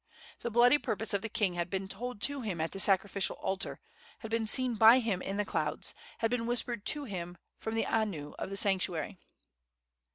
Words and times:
The 0.39 0.49
bloody 0.49 0.79
purpose 0.79 1.13
of 1.13 1.21
the 1.21 1.29
king 1.29 1.53
had 1.53 1.69
been 1.69 1.87
told 1.87 2.23
to 2.23 2.41
him 2.41 2.59
at 2.59 2.71
the 2.71 2.79
sacrificial 2.79 3.35
altar, 3.35 3.81
had 4.21 4.31
been 4.31 4.47
seen 4.47 4.73
by 4.73 4.97
him 4.97 5.21
in 5.21 5.37
the 5.37 5.45
clouds, 5.45 5.93
had 6.17 6.31
been 6.31 6.47
whispered 6.47 6.87
to 6.87 7.03
him 7.03 7.37
from 7.59 7.75
the 7.75 7.85
anu 7.85 8.33
of 8.39 8.49
the 8.49 8.57
sanctuary. 8.57 9.19